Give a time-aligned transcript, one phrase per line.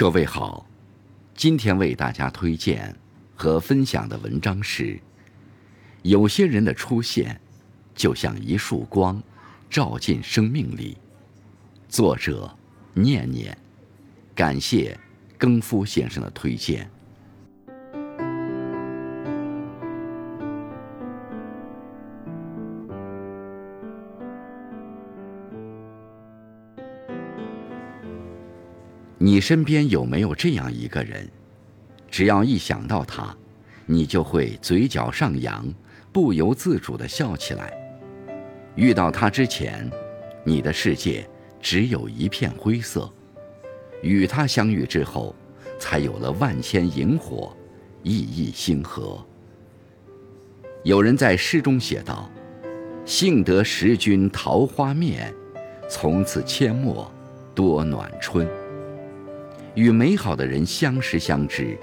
[0.00, 0.66] 各位好，
[1.34, 2.96] 今天为大家推荐
[3.34, 4.98] 和分享的文章是：
[6.00, 7.38] 有些人的出现，
[7.94, 9.22] 就像一束光，
[9.68, 10.96] 照进生命里。
[11.86, 12.50] 作者：
[12.94, 13.54] 念念，
[14.34, 14.98] 感谢
[15.36, 16.90] 更夫先生的推荐。
[29.22, 31.28] 你身边有没有这样一个人？
[32.10, 33.36] 只要一想到他，
[33.84, 35.62] 你就会嘴角上扬，
[36.10, 37.70] 不由自主地笑起来。
[38.76, 39.90] 遇到他之前，
[40.42, 41.28] 你的世界
[41.60, 43.12] 只有一片灰色；
[44.00, 45.36] 与他相遇之后，
[45.78, 47.54] 才有了万千萤火，
[48.02, 49.22] 熠熠星河。
[50.82, 52.30] 有人在诗中写道
[53.04, 55.30] ：“幸得识君桃花面，
[55.90, 57.12] 从此阡陌
[57.54, 58.48] 多暖春。”
[59.74, 61.78] 与美好的人相识相知，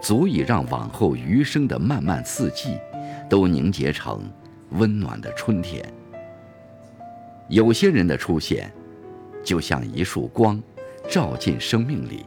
[0.00, 2.78] 足以让往后余生的漫漫四季，
[3.28, 4.22] 都凝结成
[4.70, 5.84] 温暖的春天。
[7.48, 8.70] 有些人的出现，
[9.42, 10.62] 就像一束光，
[11.08, 12.24] 照进生命里，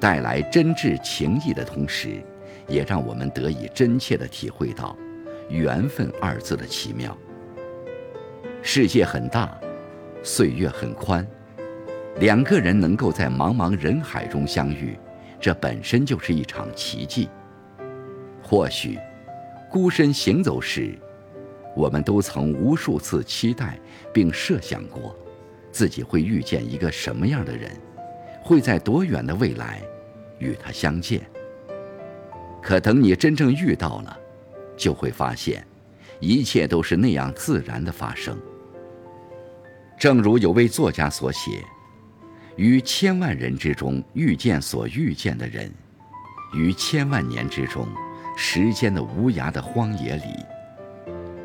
[0.00, 2.22] 带来真挚情谊的同时，
[2.66, 4.96] 也让我们得以真切地体会到
[5.48, 7.16] “缘分”二字的奇妙。
[8.62, 9.56] 世界很大，
[10.22, 11.26] 岁月很宽。
[12.20, 14.94] 两个人能够在茫茫人海中相遇，
[15.40, 17.30] 这本身就是一场奇迹。
[18.42, 18.98] 或许，
[19.70, 20.94] 孤身行走时，
[21.74, 23.78] 我们都曾无数次期待
[24.12, 25.16] 并设想过，
[25.72, 27.70] 自己会遇见一个什么样的人，
[28.42, 29.80] 会在多远的未来
[30.38, 31.22] 与他相见。
[32.60, 34.14] 可等你真正遇到了，
[34.76, 35.66] 就会发现，
[36.18, 38.38] 一切都是那样自然的发生。
[39.98, 41.64] 正如有位作家所写。
[42.56, 45.72] 于千万人之中遇见所遇见的人，
[46.54, 47.86] 于千万年之中，
[48.36, 50.24] 时间的无涯的荒野里，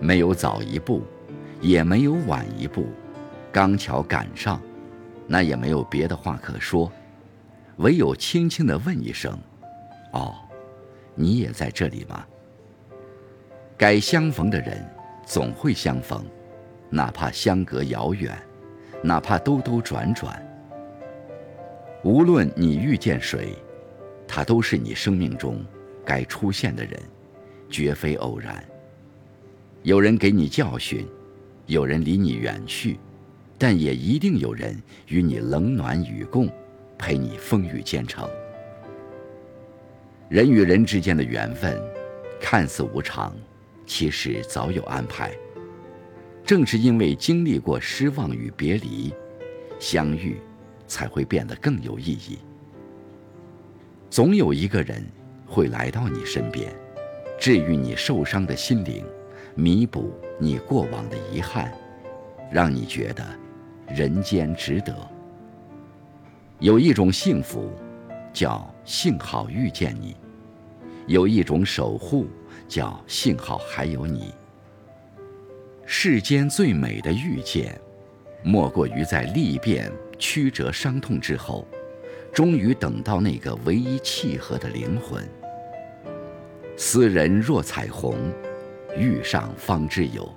[0.00, 1.02] 没有早一步，
[1.60, 2.86] 也没有晚一步，
[3.50, 4.60] 刚巧赶上，
[5.26, 6.90] 那也没有别的话可说，
[7.76, 9.38] 唯有轻轻地问一声
[10.12, 10.34] ：“哦，
[11.14, 12.24] 你也在这里吗？”
[13.76, 14.88] 该相逢的人
[15.26, 16.24] 总会相逢，
[16.88, 18.36] 哪怕相隔遥远，
[19.02, 20.40] 哪怕兜兜转转。
[22.04, 23.54] 无论你遇见谁，
[24.26, 25.64] 他都是你生命中
[26.04, 27.00] 该出现的人，
[27.70, 28.64] 绝非偶然。
[29.84, 31.06] 有人给你教训，
[31.66, 32.98] 有人离你远去，
[33.56, 34.76] 但也一定有人
[35.06, 36.48] 与你冷暖与共，
[36.98, 38.28] 陪你风雨兼程。
[40.28, 41.80] 人与人之间的缘分，
[42.40, 43.32] 看似无常，
[43.86, 45.30] 其实早有安排。
[46.44, 49.12] 正是因为经历过失望与别离，
[49.78, 50.36] 相遇。
[50.92, 52.38] 才会变得更有意义。
[54.10, 55.02] 总有一个人
[55.46, 56.70] 会来到你身边，
[57.40, 59.02] 治愈你受伤的心灵，
[59.54, 61.72] 弥补你过往的遗憾，
[62.50, 63.24] 让你觉得
[63.88, 64.94] 人间值得。
[66.58, 67.72] 有一种幸福，
[68.34, 70.14] 叫幸好遇见你；
[71.06, 72.26] 有一种守护，
[72.68, 74.34] 叫幸好还有你。
[75.86, 77.80] 世间最美的遇见，
[78.44, 79.90] 莫过于在历变。
[80.22, 81.66] 曲折伤痛之后，
[82.32, 85.28] 终于等到那个唯一契合的灵魂。
[86.76, 88.16] 斯人若彩虹，
[88.96, 90.32] 遇上方知有。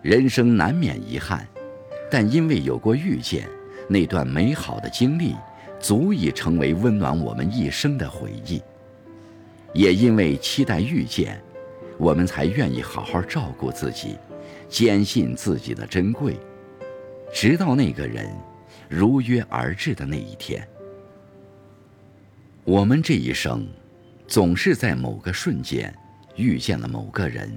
[0.00, 1.46] 人生难免遗憾，
[2.10, 3.46] 但因为有过遇见，
[3.88, 5.36] 那段美好的经历，
[5.78, 8.62] 足以成为温暖我们一生的回忆。
[9.74, 11.38] 也因为期待遇见，
[11.98, 14.16] 我们才愿意好好照顾自己，
[14.66, 16.38] 坚信自己的珍贵，
[17.34, 18.26] 直到那个人。
[18.94, 20.68] 如约而至的那一天，
[22.62, 23.66] 我们这一生，
[24.26, 25.90] 总是在某个瞬间
[26.36, 27.50] 遇见了某个人，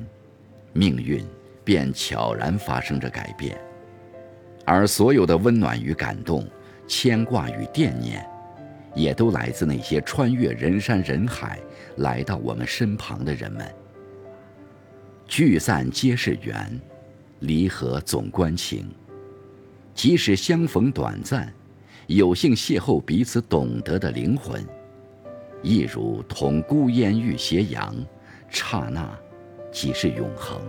[0.71, 1.25] 命运
[1.61, 3.59] 便悄然发生着改变，
[4.63, 6.47] 而所有的温暖与感动、
[6.87, 8.25] 牵挂与惦念，
[8.93, 11.59] 也都来自那些穿越人山人海
[11.97, 13.69] 来到我们身旁的人们。
[15.27, 16.79] 聚散皆是缘，
[17.39, 18.89] 离合总关情。
[19.95, 21.51] 即使相逢短暂，
[22.07, 24.61] 有幸邂逅彼此懂得的灵魂，
[25.63, 27.95] 亦如同孤烟遇斜阳，
[28.49, 29.09] 刹那
[29.71, 30.61] 即是永恒。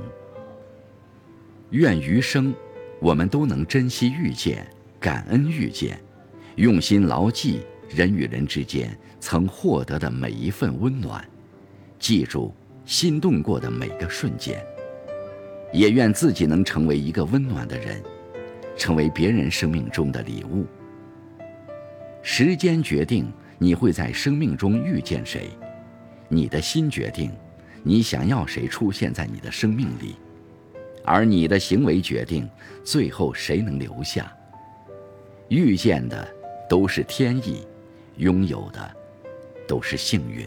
[1.70, 2.54] 愿余生，
[3.00, 4.64] 我们都能珍惜遇见，
[5.00, 6.00] 感恩遇见，
[6.54, 11.28] 用心牢记人与人之间曾获得的每一份温暖，
[11.98, 14.64] 记住心动过的每个瞬间。
[15.72, 18.00] 也愿自己能成为一个温暖的人。
[18.76, 20.66] 成为别人生命中的礼物。
[22.22, 25.48] 时间决定你会在生命中遇见谁，
[26.28, 27.32] 你的心决定
[27.82, 30.16] 你想要谁出现在你的生命里，
[31.04, 32.48] 而你的行为决定
[32.84, 34.30] 最后谁能留下。
[35.48, 36.28] 遇见的
[36.68, 37.64] 都是天意，
[38.16, 38.96] 拥有的
[39.68, 40.44] 都是幸运。